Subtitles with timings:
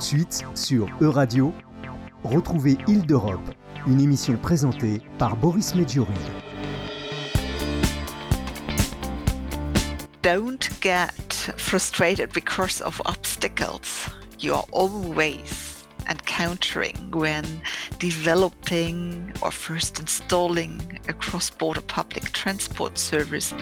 [0.00, 1.52] de suite sur Euradio,
[2.24, 3.54] retrouvez Île d'Europe,
[3.86, 6.08] une émission présentée par Boris Medjouri.
[10.22, 11.12] Don't get
[11.56, 14.08] frustrated because of obstacles.
[14.38, 17.44] You are always encountering when
[17.98, 23.52] developing or first installing a cross border public transport service.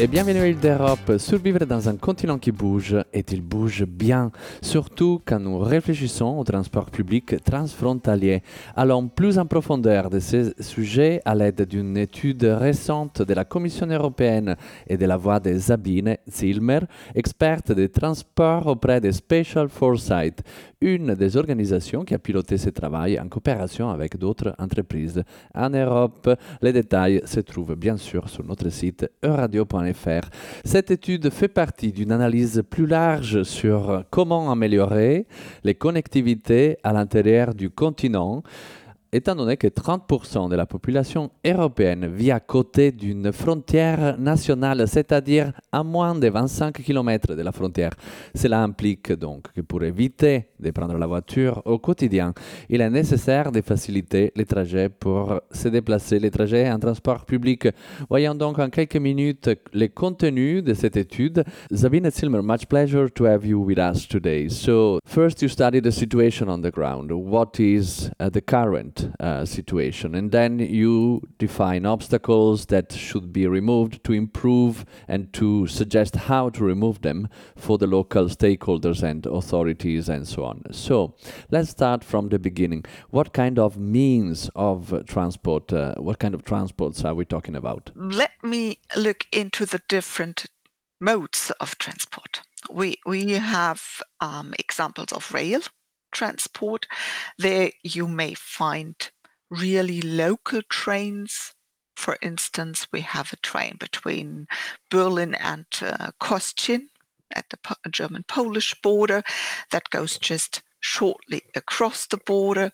[0.00, 1.18] Et bienvenue d'Europe.
[1.18, 6.42] Survivre dans un continent qui bouge, et il bouge bien, surtout quand nous réfléchissons au
[6.42, 8.42] transport public transfrontalier.
[8.74, 13.86] Allons plus en profondeur de ces sujets à l'aide d'une étude récente de la Commission
[13.86, 14.56] européenne
[14.88, 16.80] et de la voix de Sabine Zilmer,
[17.14, 20.42] experte des transports auprès de Special Foresight,
[20.80, 25.22] une des organisations qui a piloté ce travail en coopération avec d'autres entreprises
[25.54, 26.28] en Europe.
[26.60, 29.08] Les détails se trouvent bien sûr sur notre site
[30.64, 35.26] Cette étude fait partie d'une analyse plus large sur comment améliorer
[35.62, 38.42] les connectivités à l'intérieur du continent
[39.14, 45.52] étant donné que 30% de la population européenne vit à côté d'une frontière nationale, c'est-à-dire
[45.70, 47.92] à moins de 25 km de la frontière.
[48.34, 52.34] Cela implique donc que pour éviter de prendre la voiture au quotidien,
[52.68, 57.68] il est nécessaire de faciliter les trajets pour se déplacer, les trajets en transport public.
[58.10, 61.44] Voyons donc en quelques minutes les contenus de cette étude.
[61.72, 64.48] Sabine Zilmer, much pleasure to have you with us today.
[64.48, 67.12] So, first you study the situation on the ground.
[67.12, 70.14] What is uh, the current uh, situation.
[70.14, 76.50] And then you define obstacles that should be removed to improve and to suggest how
[76.50, 80.62] to remove them for the local stakeholders and authorities and so on.
[80.72, 81.14] So
[81.50, 82.84] let's start from the beginning.
[83.10, 87.90] What kind of means of transport, uh, what kind of transports are we talking about?
[87.94, 90.46] Let me look into the different
[91.00, 92.42] modes of transport.
[92.70, 95.60] We, we have um, examples of rail,
[96.14, 96.86] transport.
[97.38, 98.94] There you may find
[99.50, 101.52] really local trains.
[101.96, 104.46] For instance, we have a train between
[104.90, 106.86] Berlin and uh, Kostrzyn
[107.34, 107.58] at the
[107.90, 109.22] German Polish border
[109.70, 112.72] that goes just shortly across the border,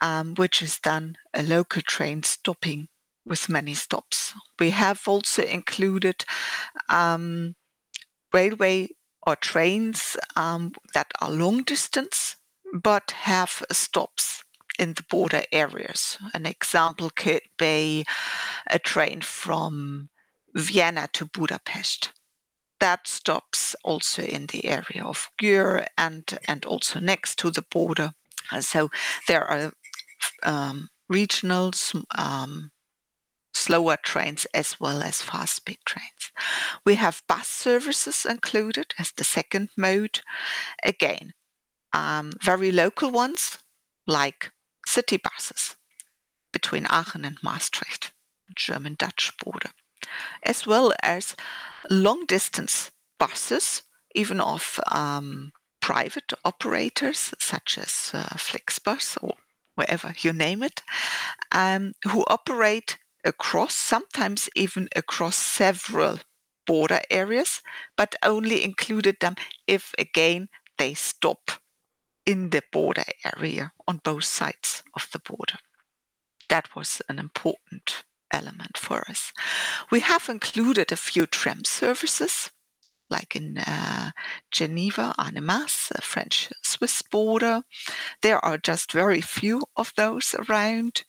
[0.00, 2.88] um, which is then a local train stopping
[3.24, 4.34] with many stops.
[4.58, 6.24] We have also included
[6.88, 7.54] um,
[8.32, 8.88] railway
[9.26, 12.36] or trains um, that are long distance
[12.72, 14.42] but have stops
[14.78, 16.18] in the border areas.
[16.34, 18.04] An example could be
[18.68, 20.08] a train from
[20.54, 22.12] Vienna to Budapest.
[22.80, 28.12] That stops also in the area of Győr and, and also next to the border.
[28.52, 28.88] And so
[29.26, 29.72] there are
[30.44, 31.72] um, regional
[32.16, 32.70] um,
[33.52, 36.32] slower trains as well as fast speed trains.
[36.86, 40.20] We have bus services included as the second mode.
[40.84, 41.32] Again,
[41.92, 43.58] um, very local ones
[44.06, 44.50] like
[44.86, 45.76] city buses
[46.52, 48.12] between Aachen and Maastricht,
[48.54, 49.70] German Dutch border,
[50.42, 51.36] as well as
[51.90, 53.82] long distance buses,
[54.14, 59.34] even of um, private operators such as uh, Flixbus or
[59.74, 60.82] wherever you name it,
[61.52, 66.18] um, who operate across, sometimes even across several
[66.66, 67.62] border areas,
[67.96, 69.34] but only included them
[69.66, 71.50] if again they stop
[72.28, 75.58] in the border area on both sides of the border.
[76.50, 79.32] That was an important element for us.
[79.90, 82.50] We have included a few tram services,
[83.08, 84.10] like in uh,
[84.50, 87.62] Geneva, Annemasse, the French Swiss border.
[88.20, 91.04] There are just very few of those around.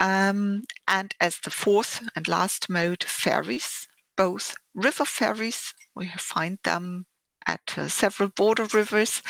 [0.00, 7.06] Um, and as the fourth and last mode, ferries, both river ferries, we find them
[7.48, 9.22] at uh, several border rivers.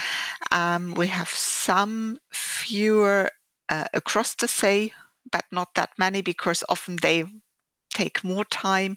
[0.53, 3.31] Um, we have some fewer
[3.69, 4.93] uh, across the sea,
[5.33, 7.25] but not that many because often they
[7.91, 8.97] take more time.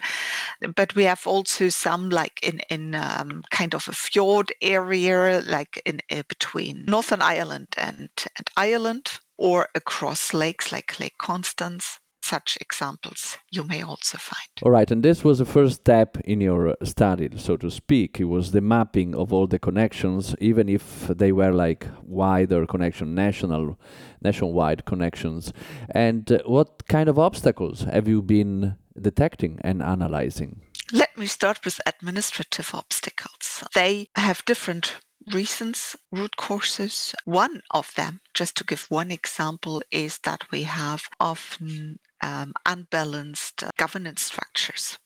[0.76, 5.82] But we have also some like in in um, kind of a fjord area, like
[5.86, 12.58] in uh, between Northern Ireland and, and Ireland, or across lakes like Lake Constance such
[12.62, 14.48] examples you may also find.
[14.64, 18.20] All right, and this was the first step in your study, so to speak.
[18.20, 23.16] It was the mapping of all the connections, even if they were like wider connection,
[23.16, 23.78] national,
[24.22, 25.54] nationwide connections.
[25.90, 30.62] And uh, what kind of obstacles have you been detecting and analyzing?
[30.94, 33.64] Let me start with administrative obstacles.
[33.74, 34.96] They have different
[35.34, 37.14] reasons, root causes.
[37.26, 43.64] One of them, just to give one example, is that we have often um, unbalanced
[43.78, 44.98] governance structures.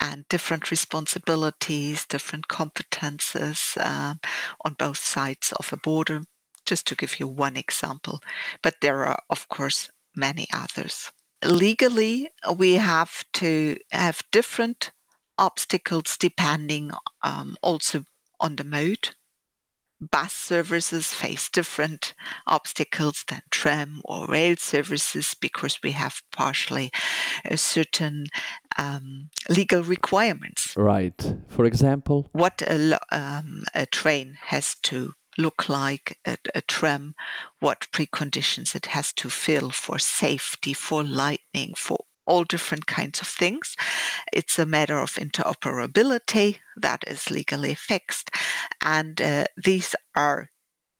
[0.00, 4.14] and different responsibilities, different competences uh,
[4.64, 6.22] on both sides of a border,
[6.66, 8.20] just to give you one example.
[8.62, 11.12] But there are, of course, many others.
[11.44, 14.90] Legally, we have to have different
[15.38, 16.92] obstacles depending
[17.22, 18.04] um, also
[18.40, 19.10] on the mode
[20.10, 22.14] bus services face different
[22.46, 26.90] obstacles than tram or rail services because we have partially
[27.44, 28.26] a certain
[28.78, 30.74] um, legal requirements.
[30.76, 31.34] Right.
[31.48, 37.14] For example, what a, um, a train has to look like a, a, tram,
[37.60, 43.28] what preconditions it has to fill for safety, for lightning, for all different kinds of
[43.28, 43.76] things.
[44.32, 48.30] It's a matter of interoperability that is legally fixed.
[48.82, 50.50] And uh, these are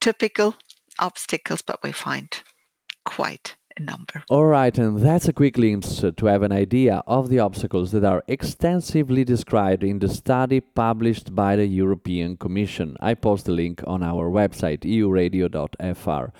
[0.00, 0.56] typical
[0.98, 2.42] obstacles, but we find
[3.04, 4.22] quite a number.
[4.28, 8.04] All right, and that's a quick glimpse to have an idea of the obstacles that
[8.04, 12.96] are extensively described in the study published by the European Commission.
[13.00, 16.32] I post the link on our website, euradio.fr.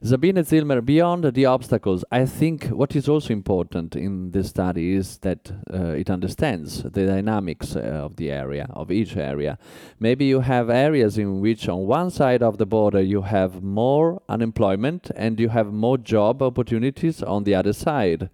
[0.00, 5.18] Sabine Zillmer, beyond the obstacles, I think what is also important in this study is
[5.18, 9.58] that uh, it understands the dynamics uh, of the area, of each area.
[9.98, 14.22] Maybe you have areas in which, on one side of the border, you have more
[14.28, 18.30] unemployment and you have more job opportunities on the other side.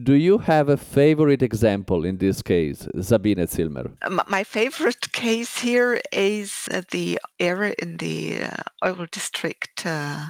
[0.00, 3.90] Do you have a favorite example in this case, Sabine Zillmer?
[4.28, 8.50] My favorite case here is uh, the area in the uh,
[8.84, 10.26] oil district uh,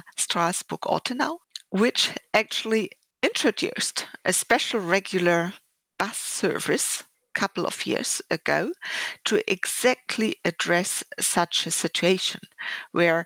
[0.85, 1.39] Ortenau,
[1.69, 2.91] which actually
[3.21, 5.53] introduced a special regular
[5.97, 7.03] bus service
[7.35, 8.71] a couple of years ago
[9.25, 12.41] to exactly address such a situation
[12.91, 13.25] where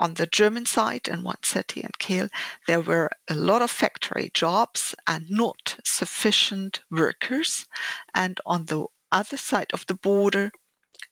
[0.00, 2.28] on the German side in one city in Kehl,
[2.66, 7.66] there were a lot of factory jobs and not sufficient workers.
[8.14, 10.52] And on the other side of the border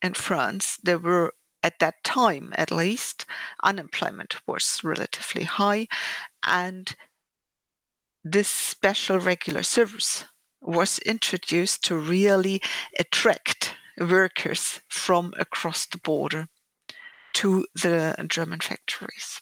[0.02, 1.34] in France, there were
[1.66, 3.26] at that time at least
[3.64, 5.86] unemployment was relatively high
[6.46, 6.94] and
[8.24, 10.24] this special regular service
[10.60, 12.60] was introduced to really
[12.98, 16.48] attract workers from across the border
[17.34, 19.40] to the German factories.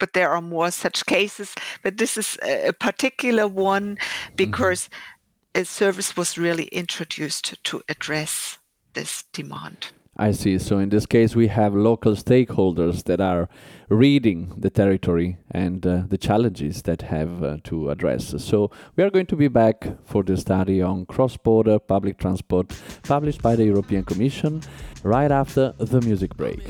[0.00, 4.36] But there are more such cases, but this is a particular one mm-hmm.
[4.36, 5.62] because mm-hmm.
[5.62, 8.58] a service was really introduced to address
[8.94, 9.92] this demand.
[10.16, 10.58] I see.
[10.58, 13.48] So in this case, we have local stakeholders that are
[13.88, 18.34] reading the territory and uh, the challenges that have uh, to address.
[18.38, 22.72] So we are going to be back for the study on cross-border public transport
[23.02, 24.62] published by the European Commission
[25.02, 26.60] right after the music break.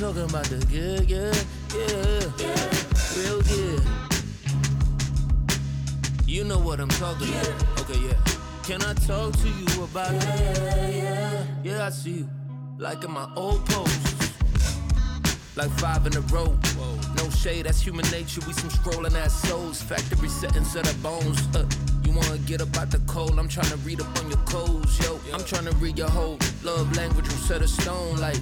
[0.00, 1.36] talking about the good, good,
[1.74, 2.50] yeah,
[3.20, 3.82] real good.
[6.26, 7.80] You know what I'm talking about.
[7.80, 8.49] Okay, yeah.
[8.70, 10.22] Can I talk to you about it?
[10.22, 11.86] Yeah, yeah, yeah.
[11.86, 12.28] I see you.
[12.78, 14.30] Like in my old posts.
[15.56, 16.46] Like five in a row.
[16.46, 17.14] Whoa.
[17.16, 18.40] No shade, that's human nature.
[18.46, 19.82] We some scrolling ass souls.
[19.82, 21.40] Factory settings of the bones.
[21.52, 21.66] Uh,
[22.04, 23.40] you wanna get up out the cold?
[23.40, 25.18] I'm trying to read up on your codes, yo.
[25.34, 28.18] I'm trying to read your whole love language from set of stone.
[28.18, 28.38] Like,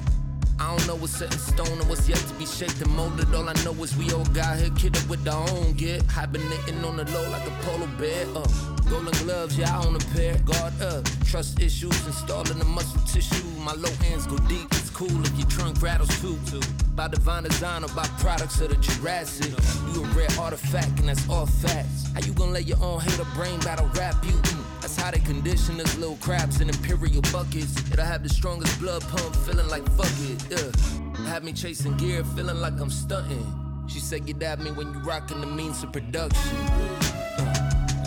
[0.61, 3.33] I don't know what's set in stone and what's yet to be shaped and molded.
[3.35, 6.03] All I know is we all got here, kidded with our own get.
[6.07, 8.27] Hibernating on the low like a polar bear.
[8.35, 8.47] Uh.
[8.91, 10.39] Golden gloves, yeah, I own a pair.
[10.39, 13.45] Guard up, trust issues, installing the muscle tissue.
[13.61, 16.39] My low hands go deep, it's cool if your trunk rattles too.
[16.47, 16.61] too.
[16.97, 19.53] By divine design or by products of the Jurassic.
[19.93, 22.11] You a rare artifact, and that's all facts.
[22.15, 24.33] How you gonna let your own hater brain battle rap you?
[24.33, 27.77] Mm, that's how they condition us little crabs in imperial buckets.
[27.93, 30.41] It'll have the strongest blood pump, feeling like fuck it.
[30.51, 31.27] Yeah.
[31.27, 33.45] Have me chasing gear, feeling like I'm stunting.
[33.87, 36.57] She said, Get at me when you rockin' the means of production.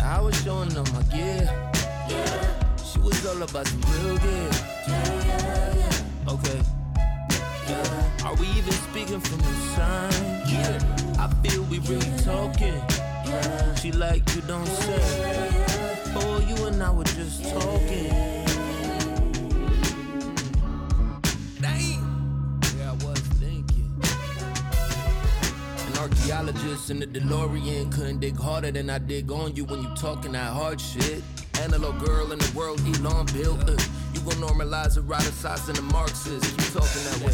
[0.04, 1.44] I was showing them my gear.
[2.10, 2.76] Yeah.
[2.78, 4.50] She was all about some real gear.
[4.88, 6.34] Yeah, yeah.
[6.34, 6.62] Okay.
[7.68, 8.26] Yeah.
[8.26, 10.12] Are we even speaking from the sign?
[10.48, 10.80] Yeah.
[11.20, 12.74] I feel we really talking.
[13.26, 13.76] Yeah.
[13.76, 15.71] She like you don't say.
[16.14, 18.42] Oh, you and I were just talking.
[26.02, 30.32] Archaeologists in the DeLorean couldn't dig harder than I dig on you when you talking
[30.32, 31.22] that hard shit.
[31.62, 33.70] Analog girl in the world Elon built.
[33.70, 33.78] Uh,
[34.22, 36.52] gon' normalize eroticizing and the Marxists.
[36.52, 37.34] You talking that way.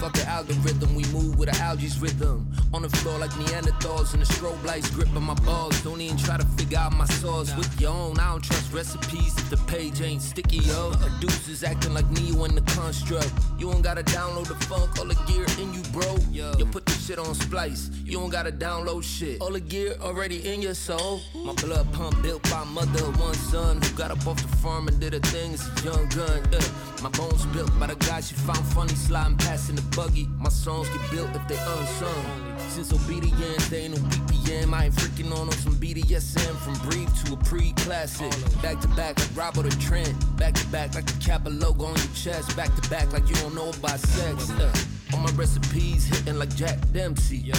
[0.00, 2.46] Fuck the algorithm, we move with the algae's rhythm.
[2.72, 5.80] On the floor like Neanderthals and the strobe lights gripping my balls.
[5.82, 8.18] Don't even try to figure out my sauce with your own.
[8.18, 10.92] I don't trust recipes if the page ain't sticky, yo.
[10.92, 13.32] Producers acting like Neo in the construct.
[13.58, 16.16] You don't gotta download the funk, all the gear in you, bro.
[16.30, 17.90] You put the shit on splice.
[18.04, 19.40] You don't gotta download shit.
[19.40, 21.22] All the gear already in your soul.
[21.34, 24.88] My blood pump built by mother of one son who got up off the farm
[24.88, 26.46] and did a thing as a young gun.
[26.52, 26.60] Yeah.
[27.02, 30.28] My bones built by the guy she found funny sliding past in the buggy.
[30.38, 32.24] My songs get built if they unsung.
[32.68, 34.74] Since obedience, they ain't no BPM.
[34.74, 38.32] I ain't freaking on on some BDSM from brief to a pre-classic.
[38.60, 40.12] Back to back like Robert or Trent.
[40.36, 42.54] Back to back like the Kappa logo on your chest.
[42.54, 44.50] Back to back like you don't know about sex.
[44.58, 44.97] Yeah.
[45.12, 47.52] All my recipes hitting like Jack Dempsey.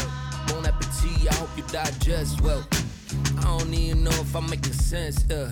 [0.48, 2.66] Bon appetit, I hope you digest well.
[3.38, 5.26] I don't even know if I'm making sense.
[5.30, 5.50] Yeah.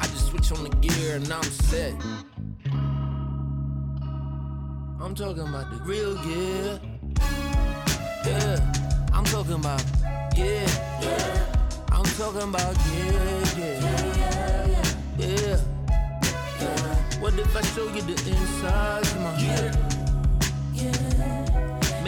[0.00, 1.94] I just switch on the gear and I'm set.
[5.00, 6.80] I'm talking about the real gear.
[8.24, 8.72] Yeah,
[9.12, 9.82] I'm talking about
[10.36, 10.66] yeah,
[11.00, 11.56] yeah.
[11.90, 14.84] I'm talking about yeah, yeah,
[15.18, 15.60] yeah,
[16.60, 17.20] yeah.
[17.20, 19.76] What if I show you the inside of my head?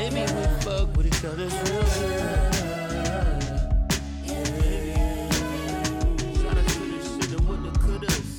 [0.00, 2.40] Maybe we fuck with each other's real good.
[6.40, 8.30] Shout out to the shit and what the couldas.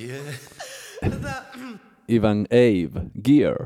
[0.00, 0.32] Yeah.
[2.10, 3.64] Ivan Ave, Gear.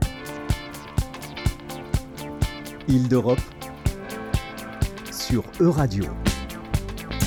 [2.88, 3.40] Île d'Europe
[5.12, 6.04] sur E-Radio.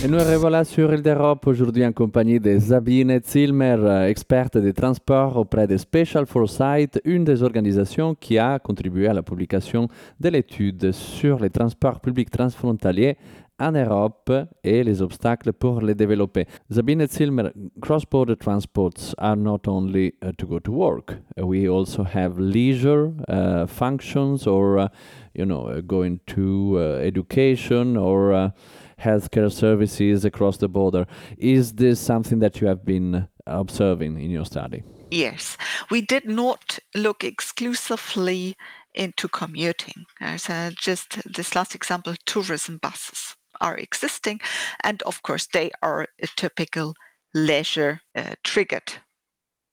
[0.03, 5.37] Et nous revoilà sur Île d'Europe aujourd'hui en compagnie de Sabine Zilmer, experte des transports
[5.37, 9.87] auprès de Special Foresight, une des organisations qui a contribué à la publication
[10.19, 13.17] de l'étude sur les transports publics transfrontaliers
[13.59, 14.31] en Europe
[14.63, 16.45] et les obstacles pour les développer.
[16.69, 21.17] Sabine Zillmer, cross-border transports are not only uh, to go to work.
[21.37, 24.87] We also have leisure uh, functions or, uh,
[25.33, 28.53] you know, uh, going to uh, education or
[28.99, 31.05] healthcare services across the border.
[31.37, 34.83] Is this something that you have been observing in your study?
[35.11, 35.57] Yes,
[35.89, 38.55] we did not look exclusively
[38.93, 40.05] into commuting.
[40.19, 44.41] As uh, just this last example, tourism buses are existing,
[44.83, 46.95] and of course, they are a typical
[47.33, 48.93] leisure uh, triggered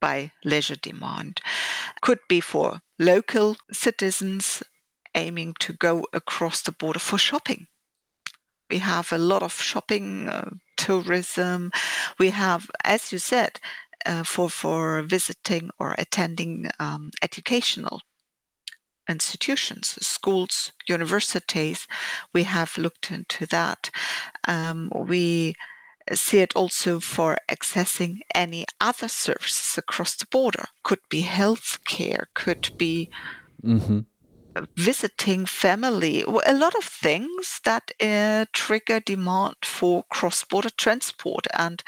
[0.00, 1.40] by leisure demand.
[2.00, 4.62] Could be for local citizens
[5.14, 7.66] aiming to go across the border for shopping.
[8.70, 11.70] We have a lot of shopping, uh, tourism.
[12.18, 13.60] We have, as you said,
[14.06, 18.00] uh, for for visiting or attending um, educational
[19.08, 21.86] institutions, schools, universities.
[22.32, 23.90] We have looked into that.
[24.48, 25.54] Um, we
[26.12, 30.64] see it also for accessing any other services across the border.
[30.82, 33.08] Could be healthcare, could be
[33.62, 34.00] hmm
[34.76, 41.46] visiting family, a lot of things that uh, trigger demand for cross-border transport.
[41.54, 41.82] And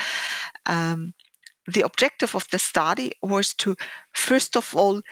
[0.66, 1.14] um,
[1.66, 3.76] the objective of the study was to,
[4.12, 5.02] first of all,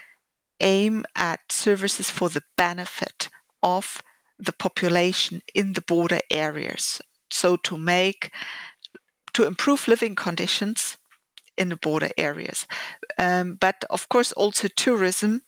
[0.63, 3.29] aim at services for the benefit
[3.63, 4.03] of
[4.39, 7.01] the population in the border areas.
[7.31, 8.31] So to make,
[9.35, 10.97] to improve living conditions
[11.59, 12.67] in the border areas.
[13.19, 15.43] Um, but of course, also tourism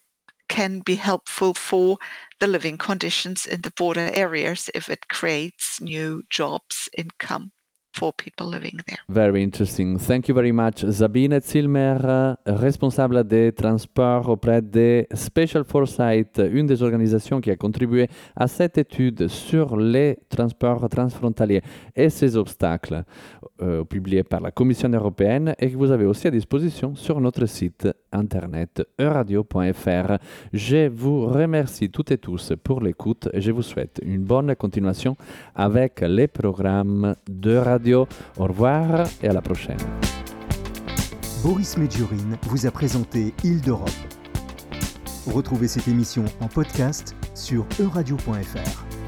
[0.49, 1.97] can be helpful for
[2.39, 7.53] the living conditions in the border areas if it creates new jobs, income
[7.95, 8.99] for people living there.
[9.09, 9.99] Very interesting.
[9.99, 10.85] Thank you very much.
[10.91, 18.09] Sabine Zillmer, responsable des transports auprès de Spatial Foresight, une des organisations qui a contribué
[18.35, 21.63] à cette étude sur les transports transfrontaliers
[21.95, 23.05] et ses obstacles,
[23.63, 27.47] euh, publiée par la Commission européenne et que vous avez aussi à disposition sur notre
[27.47, 30.19] site internet euradio.fr.
[30.53, 35.17] Je vous remercie toutes et tous pour l'écoute et je vous souhaite une bonne continuation
[35.55, 38.09] avec les programmes de radio.
[38.39, 39.79] Au revoir et à la prochaine.
[41.45, 43.91] Boris Medjurin vous a présenté Île d'Europe.
[45.27, 49.04] Retrouvez cette émission en podcast sur euradio.fr.